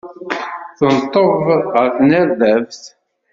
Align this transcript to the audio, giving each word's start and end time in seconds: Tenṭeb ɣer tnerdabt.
Tenṭeb 0.77 1.39
ɣer 1.73 1.87
tnerdabt. 1.95 2.83